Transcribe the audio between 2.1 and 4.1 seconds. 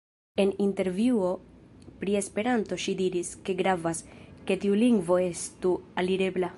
Esperanto ŝi diris, ke "gravas,